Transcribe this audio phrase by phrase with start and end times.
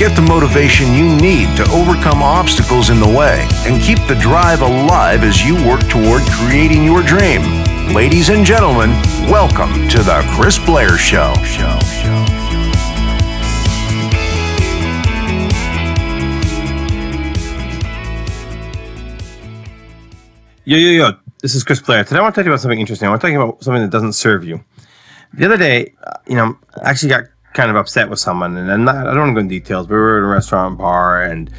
[0.00, 4.62] Get the motivation you need to overcome obstacles in the way and keep the drive
[4.62, 7.42] alive as you work toward creating your dream.
[7.92, 8.92] Ladies and gentlemen,
[9.28, 11.34] welcome to the Chris Blair Show.
[20.64, 21.10] Yo, yo, yo.
[21.42, 22.04] This is Chris Blair.
[22.04, 23.06] Today I want to talk about something interesting.
[23.06, 24.64] I want to talk about something that doesn't serve you.
[25.34, 28.70] The other day, uh, you know, I actually got kind of upset with someone, and
[28.70, 30.78] I'm not, I don't want to go into details, but we were at a restaurant
[30.78, 31.50] bar, and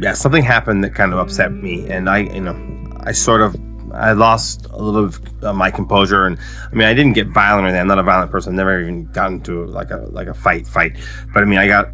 [0.00, 3.56] yeah, something happened that kind of upset me, and I, you know, I sort of,
[3.92, 6.38] I lost a little of uh, my composure, and
[6.70, 7.80] I mean, I didn't get violent or anything.
[7.80, 8.52] I'm not a violent person.
[8.52, 10.96] I've never even gotten into like a like a fight, fight.
[11.34, 11.88] But I mean, I got,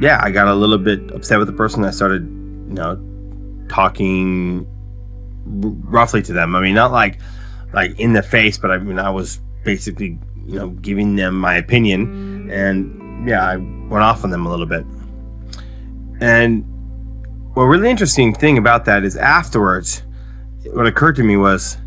[0.00, 1.84] yeah, I got a little bit upset with the person.
[1.84, 4.64] I started, you know, talking
[5.44, 6.54] roughly to them.
[6.54, 7.18] I mean, not like
[7.72, 10.18] like in the face, but I mean, I was basically
[10.52, 12.50] you know, giving them my opinion.
[12.50, 14.84] And yeah, I went off on them a little bit.
[16.20, 16.64] And
[17.54, 20.02] what really interesting thing about that is afterwards,
[20.66, 21.78] what occurred to me was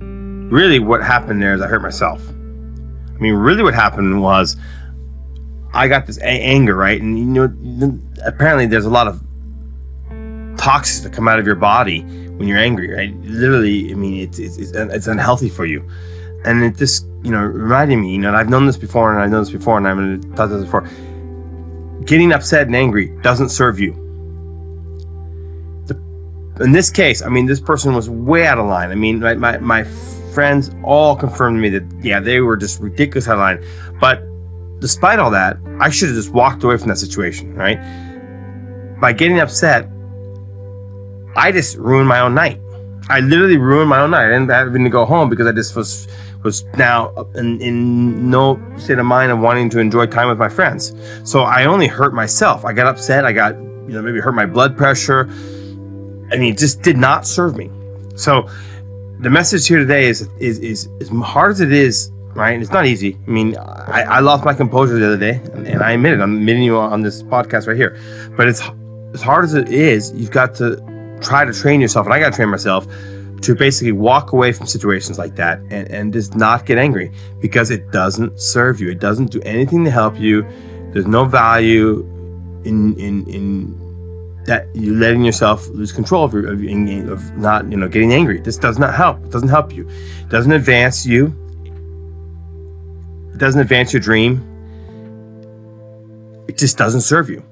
[0.00, 2.20] really what happened there is I hurt myself.
[2.28, 4.56] I mean, really what happened was
[5.72, 7.00] I got this a- anger, right?
[7.00, 9.22] And you know, apparently there's a lot of
[10.58, 13.14] toxins that come out of your body when you're angry, right?
[13.20, 15.88] Literally, I mean, it's, it's, it's unhealthy for you
[16.44, 19.30] and it just you know reminded me you know I've known this before and I've
[19.30, 20.88] known this before and I've taught this before.
[22.04, 23.92] Getting upset and angry doesn't serve you.
[25.86, 28.90] The, in this case I mean this person was way out of line.
[28.90, 29.84] I mean my, my, my
[30.32, 33.64] friends all confirmed to me that yeah they were just ridiculous out of line.
[34.00, 34.22] But
[34.80, 37.78] despite all that I should have just walked away from that situation right?
[39.00, 39.88] By getting upset
[41.36, 42.60] I just ruined my own night
[43.08, 44.30] I literally ruined my own night.
[44.30, 46.06] I ended up having to go home because I just was
[46.42, 50.48] was now in, in no state of mind of wanting to enjoy time with my
[50.48, 50.94] friends.
[51.24, 52.64] So I only hurt myself.
[52.64, 53.24] I got upset.
[53.24, 55.28] I got, you know, maybe hurt my blood pressure.
[56.32, 57.70] I mean, it just did not serve me.
[58.16, 58.48] So
[59.20, 62.58] the message here today is, is, is as hard as it is, right?
[62.58, 63.18] It's not easy.
[63.26, 66.20] I mean, I, I lost my composure the other day and I admit it.
[66.20, 67.98] I'm admitting you on this podcast right here,
[68.36, 68.62] but it's
[69.12, 70.76] as hard as it is, you've got to
[71.20, 72.06] try to train yourself.
[72.06, 72.86] And I got to train myself
[73.42, 77.10] to basically walk away from situations like that and, and just not get angry
[77.40, 78.90] because it doesn't serve you.
[78.90, 80.46] It doesn't do anything to help you.
[80.92, 82.00] There's no value
[82.64, 87.76] in in in that you letting yourself lose control of, your, of, of not you
[87.76, 88.40] know getting angry.
[88.40, 89.22] This does not help.
[89.24, 89.88] It doesn't help you.
[89.88, 91.26] It doesn't advance you.
[93.32, 94.46] It doesn't advance your dream.
[96.48, 97.42] It just doesn't serve you.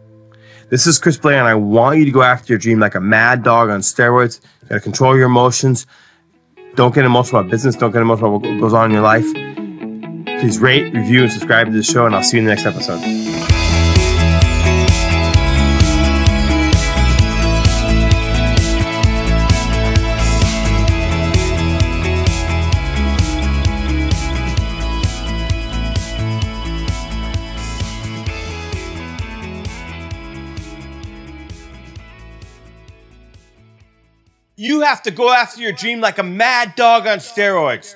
[0.70, 3.00] This is Chris Blair, and I want you to go after your dream like a
[3.00, 4.40] mad dog on steroids.
[4.62, 5.86] You gotta control your emotions.
[6.74, 7.74] Don't get emotional about business.
[7.74, 9.24] Don't get emotional about what goes on in your life.
[10.40, 12.66] Please rate, review, and subscribe to the show, and I'll see you in the next
[12.66, 13.57] episode.
[34.60, 37.94] You have to go after your dream like a mad dog on steroids.